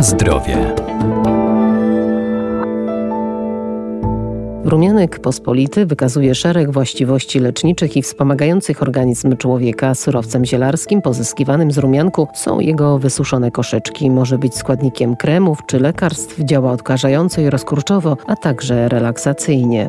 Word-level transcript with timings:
Na 0.00 0.04
zdrowie. 0.04 0.74
Rumianek 4.64 5.18
pospolity 5.18 5.86
wykazuje 5.86 6.34
szereg 6.34 6.70
właściwości 6.70 7.40
leczniczych 7.40 7.96
i 7.96 8.02
wspomagających 8.02 8.82
organizm 8.82 9.36
człowieka. 9.36 9.94
Surowcem 9.94 10.44
zielarskim 10.44 11.02
pozyskiwanym 11.02 11.72
z 11.72 11.78
rumianku 11.78 12.28
są 12.34 12.60
jego 12.60 12.98
wysuszone 12.98 13.50
koszyczki. 13.50 14.10
Może 14.10 14.38
być 14.38 14.54
składnikiem 14.56 15.16
kremów 15.16 15.58
czy 15.66 15.80
lekarstw, 15.80 16.40
działa 16.40 16.72
odkażająco 16.72 17.40
i 17.40 17.50
rozkurczowo, 17.50 18.16
a 18.26 18.36
także 18.36 18.88
relaksacyjnie. 18.88 19.88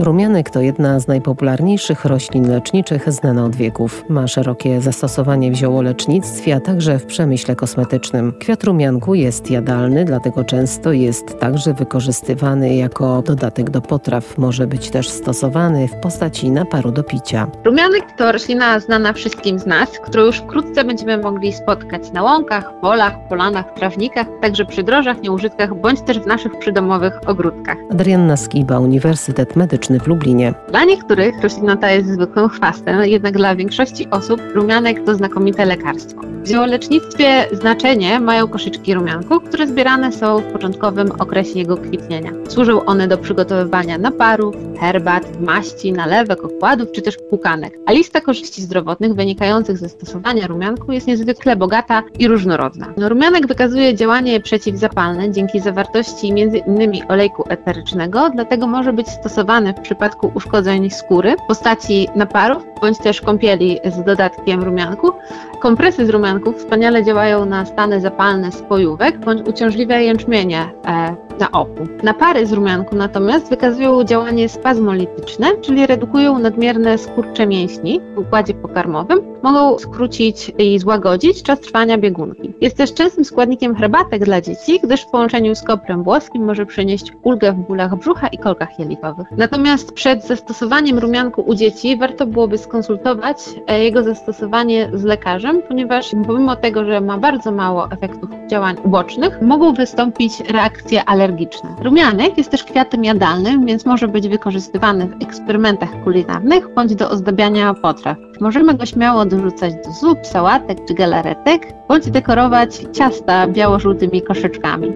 Rumianek 0.00 0.50
to 0.50 0.60
jedna 0.60 1.00
z 1.00 1.08
najpopularniejszych 1.08 2.04
roślin 2.04 2.50
leczniczych 2.50 3.12
znana 3.12 3.44
od 3.44 3.56
wieków. 3.56 4.04
Ma 4.08 4.26
szerokie 4.26 4.80
zastosowanie 4.80 5.50
w 5.50 5.54
ziołolecznictwie, 5.54 6.54
a 6.56 6.60
także 6.60 6.98
w 6.98 7.06
przemyśle 7.06 7.56
kosmetycznym. 7.56 8.32
Kwiat 8.40 8.64
rumianku 8.64 9.14
jest 9.14 9.50
jadalny, 9.50 10.04
dlatego 10.04 10.44
często 10.44 10.92
jest 10.92 11.38
także 11.38 11.74
wykorzystywany 11.74 12.74
jako 12.74 13.22
dodatek 13.22 13.70
do 13.70 13.80
potraw. 13.80 14.38
Może 14.38 14.66
być 14.66 14.90
też 14.90 15.08
stosowany 15.08 15.88
w 15.88 15.94
postaci 15.94 16.50
naparu 16.50 16.92
do 16.92 17.02
picia. 17.02 17.46
Rumianek 17.64 18.04
to 18.16 18.32
roślina 18.32 18.80
znana 18.80 19.12
wszystkim 19.12 19.58
z 19.58 19.66
nas, 19.66 19.90
którą 19.98 20.24
już 20.24 20.36
wkrótce 20.36 20.84
będziemy 20.84 21.18
mogli 21.18 21.52
spotkać 21.52 22.12
na 22.12 22.22
łąkach, 22.22 22.80
polach, 22.80 23.28
polanach, 23.28 23.74
trawnikach, 23.74 24.26
także 24.42 24.64
przy 24.64 24.82
drożach, 24.82 25.22
nieużytkach, 25.22 25.74
bądź 25.74 26.00
też 26.00 26.20
w 26.20 26.26
naszych 26.26 26.58
przydomowych 26.58 27.20
ogródkach. 27.26 27.76
Adrianna 27.90 28.36
Skiba, 28.36 28.78
Uniwersytet 28.78 29.56
Medyczny 29.56 29.89
w 29.98 30.06
Lublinie. 30.06 30.54
Dla 30.68 30.84
niektórych 30.84 31.42
roślina 31.42 31.76
ta 31.76 31.90
jest 31.90 32.08
zwykłym 32.08 32.48
chwastem, 32.48 33.04
jednak 33.04 33.36
dla 33.36 33.56
większości 33.56 34.10
osób 34.10 34.40
rumianek 34.54 35.04
to 35.04 35.14
znakomite 35.14 35.64
lekarstwo. 35.64 36.20
W 36.42 36.48
ziołolecznictwie 36.48 37.46
znaczenie 37.52 38.20
mają 38.20 38.48
koszyczki 38.48 38.94
rumianku, 38.94 39.40
które 39.40 39.66
zbierane 39.66 40.12
są 40.12 40.38
w 40.38 40.52
początkowym 40.52 41.12
okresie 41.18 41.58
jego 41.58 41.76
kwitnienia. 41.76 42.30
Służą 42.48 42.84
one 42.84 43.08
do 43.08 43.18
przygotowywania 43.18 43.98
naparów, 43.98 44.54
herbat, 44.80 45.40
maści, 45.40 45.92
nalewek, 45.92 46.44
okładów 46.44 46.92
czy 46.92 47.02
też 47.02 47.16
płukanek. 47.30 47.78
A 47.86 47.92
lista 47.92 48.20
korzyści 48.20 48.62
zdrowotnych 48.62 49.14
wynikających 49.14 49.78
ze 49.78 49.88
stosowania 49.88 50.46
rumianku 50.46 50.92
jest 50.92 51.06
niezwykle 51.06 51.56
bogata 51.56 52.02
i 52.18 52.28
różnorodna. 52.28 52.86
Rumianek 52.96 53.46
wykazuje 53.46 53.94
działanie 53.94 54.40
przeciwzapalne 54.40 55.30
dzięki 55.30 55.60
zawartości 55.60 56.30
m.in. 56.30 57.02
olejku 57.08 57.44
eterycznego, 57.48 58.30
dlatego 58.34 58.66
może 58.66 58.92
być 58.92 59.08
stosowany 59.08 59.74
w 59.80 59.82
przypadku 59.82 60.32
uszkodzeń 60.34 60.90
skóry 60.90 61.36
w 61.44 61.46
postaci 61.48 62.08
naparów 62.16 62.66
bądź 62.80 62.98
też 62.98 63.20
kąpieli 63.20 63.78
z 63.84 64.04
dodatkiem 64.04 64.62
rumianku. 64.62 65.12
Kompresy 65.60 66.06
z 66.06 66.10
rumianków 66.10 66.56
wspaniale 66.56 67.04
działają 67.04 67.44
na 67.44 67.66
stany 67.66 68.00
zapalne 68.00 68.52
spojówek 68.52 69.18
bądź 69.18 69.48
uciążliwe 69.48 70.04
jęczmienie 70.04 70.60
e, 70.86 71.16
na 71.40 71.50
oku. 71.52 71.86
Napary 72.02 72.46
z 72.46 72.52
rumianku 72.52 72.96
natomiast 72.96 73.50
wykazują 73.50 74.04
działanie 74.04 74.48
spazmolityczne, 74.48 75.56
czyli 75.60 75.86
redukują 75.86 76.38
nadmierne 76.38 76.98
skurcze 76.98 77.46
mięśni 77.46 78.00
w 78.14 78.18
układzie 78.18 78.54
pokarmowym, 78.54 79.29
mogą 79.42 79.78
skrócić 79.78 80.52
i 80.58 80.78
złagodzić 80.78 81.42
czas 81.42 81.60
trwania 81.60 81.98
biegunki. 81.98 82.52
Jest 82.60 82.76
też 82.76 82.94
częstym 82.94 83.24
składnikiem 83.24 83.74
herbatek 83.74 84.24
dla 84.24 84.40
dzieci, 84.40 84.80
gdyż 84.84 85.02
w 85.02 85.10
połączeniu 85.10 85.54
z 85.54 85.62
koprem 85.62 86.02
włoskim 86.02 86.44
może 86.44 86.66
przynieść 86.66 87.12
ulgę 87.22 87.52
w 87.52 87.56
bólach 87.56 87.96
brzucha 87.96 88.28
i 88.28 88.38
kolkach 88.38 88.78
jelitowych. 88.78 89.26
Natomiast 89.36 89.92
przed 89.92 90.26
zastosowaniem 90.26 90.98
rumianku 90.98 91.42
u 91.42 91.54
dzieci 91.54 91.96
warto 91.96 92.26
byłoby 92.26 92.58
skonsultować 92.58 93.36
e, 93.66 93.84
jego 93.84 94.02
zastosowanie 94.02 94.90
z 94.94 95.04
lekarzem, 95.04 95.62
ponieważ 95.68 96.10
pomimo 96.26 96.56
tego, 96.56 96.84
że 96.84 97.00
ma 97.00 97.18
bardzo 97.18 97.52
mało 97.52 97.90
efektów 97.90 98.30
działań 98.50 98.76
ubocznych, 98.84 99.42
mogą 99.42 99.74
wystąpić 99.74 100.40
reakcje 100.40 101.04
alergiczne. 101.04 101.74
Rumianek 101.82 102.38
jest 102.38 102.50
też 102.50 102.64
kwiatem 102.64 103.04
jadalnym, 103.04 103.66
więc 103.66 103.86
może 103.86 104.08
być 104.08 104.28
wykorzystywany 104.28 105.06
w 105.06 105.22
eksperymentach 105.22 106.04
kulinarnych 106.04 106.74
bądź 106.74 106.94
do 106.94 107.10
ozdabiania 107.10 107.74
potraw. 107.74 108.16
Możemy 108.40 108.74
go 108.74 108.86
śmiało 108.86 109.24
dorzucać 109.30 109.74
do 109.74 109.92
zup, 109.92 110.26
sałatek 110.26 110.78
czy 110.88 110.94
galaretek, 110.94 111.72
bądź 111.88 112.10
dekorować 112.10 112.86
ciasta 112.92 113.46
biało-żółtymi 113.48 114.22
koszyczkami. 114.22 114.92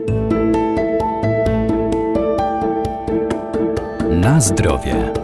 Na 4.11 4.41
zdrowie. 4.41 5.24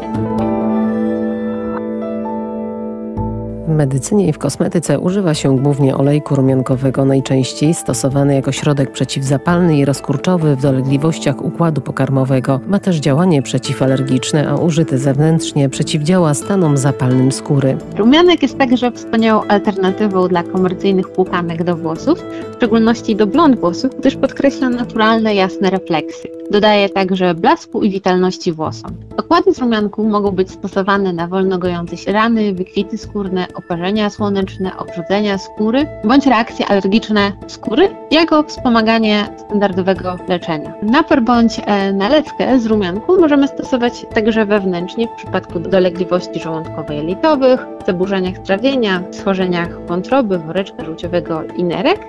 Medycynie 3.71 4.29
i 4.29 4.33
w 4.33 4.39
kosmetyce 4.39 4.99
używa 4.99 5.35
się 5.35 5.59
głównie 5.59 5.97
olejku 5.97 6.35
rumiankowego, 6.35 7.05
najczęściej 7.05 7.75
stosowany 7.75 8.35
jako 8.35 8.53
środek 8.53 8.93
przeciwzapalny 8.93 9.79
i 9.79 9.85
rozkurczowy 9.85 10.57
w 10.57 10.63
dolegliwościach 10.63 11.45
układu 11.45 11.81
pokarmowego. 11.81 12.61
Ma 12.67 12.79
też 12.79 12.97
działanie 12.97 13.43
przeciwalergiczne, 13.43 14.49
a 14.49 14.57
użyty 14.57 14.99
zewnętrznie 14.99 15.69
przeciwdziała 15.69 16.35
stanom 16.35 16.77
zapalnym 16.77 17.33
skóry. 17.33 17.77
Rumianek 17.97 18.43
jest 18.43 18.59
także 18.59 18.93
wspaniałą 18.93 19.43
alternatywą 19.49 20.29
dla 20.29 20.43
komercyjnych 20.43 21.09
płukanek 21.09 21.65
do 21.65 21.77
włosów, 21.77 22.25
w 22.53 22.55
szczególności 22.57 23.17
do 23.17 23.27
blond 23.27 23.61
włosów, 23.61 23.91
gdyż 23.99 24.17
podkreśla 24.17 24.71
naturalne, 24.71 25.35
jasne 25.35 25.71
refleksy. 25.71 26.40
Dodaje 26.51 26.89
także 26.89 27.35
blasku 27.35 27.83
i 27.83 27.91
witalności 27.91 28.53
włosom. 28.53 28.91
Okłady 29.17 29.55
z 29.55 29.59
rumianku 29.59 30.05
mogą 30.05 30.31
być 30.31 30.51
stosowane 30.51 31.13
na 31.13 31.29
wolno 31.29 31.59
gojące 31.59 31.97
się 31.97 32.13
rany, 32.13 32.55
wykwity 32.55 32.99
skórne, 32.99 33.47
oparzenia 33.55 34.11
słoneczne, 34.11 34.77
obrzucenia 34.77 35.39
skóry 35.39 35.87
bądź 36.05 36.27
reakcje 36.27 36.67
alergiczne 36.67 37.33
skóry, 37.47 37.89
jako 38.11 38.43
wspomaganie 38.43 39.29
standardowego 39.39 40.19
leczenia. 40.29 40.75
Napar 40.83 41.23
bądź 41.23 41.61
e, 41.67 41.93
nalewkę 41.93 42.61
z 42.61 42.67
rumianku 42.67 43.21
możemy 43.21 43.49
stosować 43.49 44.07
także 44.15 44.47
wewnętrznie 44.47 45.09
w 45.09 45.17
przypadku 45.17 45.61
dolegliwości 45.61 46.41
żołądkowo-jelitowych, 46.41 47.67
zaburzeniach 47.87 48.39
trawienia, 48.39 49.03
schorzeniach 49.11 49.87
wątroby, 49.87 50.39
woreczka 50.39 50.85
żółciowego 50.85 51.43
i 51.57 51.65
nerek, 51.65 52.01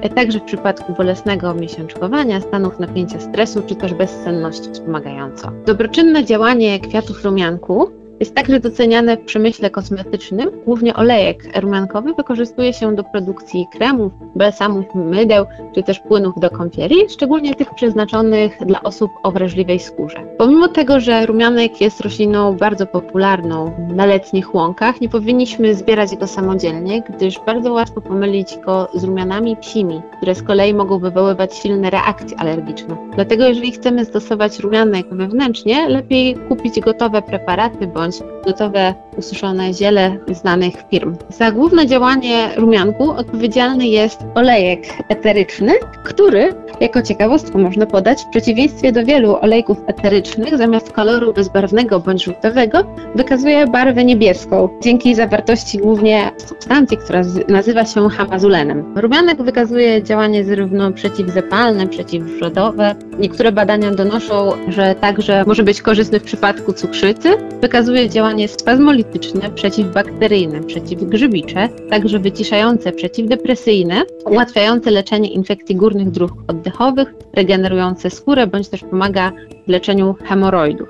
e, 0.00 0.08
także 0.08 0.38
w 0.38 0.44
przypadku 0.44 0.92
bolesnego 0.92 1.54
miesiączkowania, 1.54 2.40
stanów 2.40 2.78
napięcia 2.78 3.20
stresu 3.20 3.62
czy 3.66 3.76
też 3.86 3.94
bezsenności 3.94 4.72
wspomagająco. 4.72 5.52
Dobroczynne 5.66 6.24
działanie 6.24 6.80
kwiatów 6.80 7.24
rumianku 7.24 7.90
jest 8.20 8.34
także 8.34 8.60
doceniane 8.60 9.16
w 9.16 9.24
przemyśle 9.24 9.70
kosmetycznym. 9.70 10.50
Głównie 10.64 10.94
olejek 10.94 11.60
rumiankowy 11.60 12.14
wykorzystuje 12.14 12.72
się 12.72 12.94
do 12.94 13.04
produkcji 13.04 13.66
kremów, 13.72 14.12
balsamów, 14.34 14.84
mydeł 14.94 15.46
czy 15.74 15.82
też 15.82 16.00
płynów 16.00 16.34
do 16.40 16.50
kąpieli, 16.50 16.96
szczególnie 17.10 17.54
tych 17.54 17.74
przeznaczonych 17.74 18.58
dla 18.66 18.82
osób 18.82 19.10
o 19.22 19.32
wrażliwej 19.32 19.80
skórze. 19.80 20.22
Pomimo 20.38 20.68
tego, 20.68 21.00
że 21.00 21.26
rumianek 21.26 21.80
jest 21.80 22.00
rośliną 22.00 22.56
bardzo 22.56 22.86
popularną 22.86 23.72
na 23.94 24.06
letnich 24.06 24.54
łąkach, 24.54 25.00
nie 25.00 25.08
powinniśmy 25.08 25.74
zbierać 25.74 26.16
go 26.16 26.26
samodzielnie, 26.26 27.02
gdyż 27.02 27.40
bardzo 27.46 27.72
łatwo 27.72 28.00
pomylić 28.00 28.58
go 28.66 28.88
z 28.94 29.04
rumianami 29.04 29.56
psimi, 29.56 30.02
które 30.16 30.34
z 30.34 30.42
kolei 30.42 30.74
mogą 30.74 30.98
wywoływać 30.98 31.54
silne 31.54 31.90
reakcje 31.90 32.40
alergiczne. 32.40 32.96
Dlatego 33.14 33.44
jeżeli 33.44 33.72
chcemy 33.72 34.04
stosować 34.04 34.58
rumianek 34.58 35.06
wewnętrznie, 35.10 35.88
lepiej 35.88 36.34
kupić 36.48 36.80
gotowe 36.80 37.22
preparaty 37.22 37.86
bądź 37.86 38.05
bądź 38.06 38.35
gotowe 38.46 38.94
ususzone 39.16 39.74
ziele 39.74 40.18
znanych 40.28 40.74
firm. 40.90 41.16
Za 41.28 41.50
główne 41.50 41.86
działanie 41.86 42.48
rumianku 42.56 43.10
odpowiedzialny 43.10 43.86
jest 43.86 44.20
olejek 44.34 44.80
eteryczny, 45.08 45.72
który 46.04 46.54
jako 46.80 47.02
ciekawostkę 47.02 47.58
można 47.58 47.86
podać, 47.86 48.22
w 48.22 48.28
przeciwieństwie 48.30 48.92
do 48.92 49.04
wielu 49.04 49.36
olejków 49.36 49.78
eterycznych, 49.86 50.58
zamiast 50.58 50.92
koloru 50.92 51.32
bezbarwnego 51.32 52.00
bądź 52.00 52.24
żółtowego, 52.24 52.78
wykazuje 53.14 53.66
barwę 53.66 54.04
niebieską, 54.04 54.68
dzięki 54.82 55.14
zawartości 55.14 55.78
głównie 55.78 56.30
substancji, 56.46 56.96
która 56.96 57.22
nazywa 57.48 57.84
się 57.84 58.08
hamazulenem. 58.08 58.94
Rumianek 58.96 59.42
wykazuje 59.42 60.02
działanie 60.02 60.44
zarówno 60.44 60.92
przeciwzapalne, 60.92 61.86
przeciwrzodowe. 61.86 62.94
Niektóre 63.18 63.52
badania 63.52 63.90
donoszą, 63.90 64.52
że 64.68 64.94
także 64.94 65.44
może 65.46 65.62
być 65.62 65.82
korzystny 65.82 66.20
w 66.20 66.22
przypadku 66.22 66.72
cukrzycy. 66.72 67.28
Wykazuje 67.60 68.08
działanie 68.08 68.35
spazmolityczne, 68.48 69.50
przeciwbakteryjne, 69.50 70.60
przeciwgrzybicze, 70.60 71.68
także 71.90 72.18
wyciszające, 72.18 72.92
przeciwdepresyjne, 72.92 74.02
ułatwiające 74.24 74.90
leczenie 74.90 75.28
infekcji 75.30 75.76
górnych 75.76 76.10
dróg 76.10 76.32
oddechowych, 76.48 77.14
regenerujące 77.32 78.10
skórę, 78.10 78.46
bądź 78.46 78.68
też 78.68 78.80
pomaga 78.80 79.32
w 79.66 79.70
leczeniu 79.70 80.14
hemoroidów. 80.24 80.88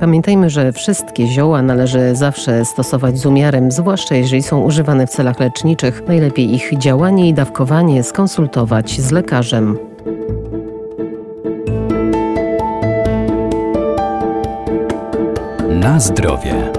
Pamiętajmy, 0.00 0.50
że 0.50 0.72
wszystkie 0.72 1.26
zioła 1.26 1.62
należy 1.62 2.16
zawsze 2.16 2.64
stosować 2.64 3.18
z 3.18 3.26
umiarem, 3.26 3.70
zwłaszcza 3.70 4.14
jeżeli 4.14 4.42
są 4.42 4.62
używane 4.62 5.06
w 5.06 5.10
celach 5.10 5.40
leczniczych. 5.40 6.02
Najlepiej 6.08 6.54
ich 6.54 6.78
działanie 6.78 7.28
i 7.28 7.34
dawkowanie 7.34 8.02
skonsultować 8.02 9.00
z 9.00 9.10
lekarzem. 9.10 9.78
Na 15.80 16.00
zdrowie. 16.00 16.72